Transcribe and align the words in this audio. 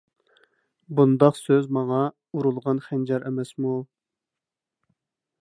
بۇنداق 0.99 1.37
سۆز 1.39 1.67
ماڭا 1.77 1.99
ئۇرۇلغان 2.09 2.81
خەنجەر 2.87 3.29
ئەمەسمۇ. 3.31 3.77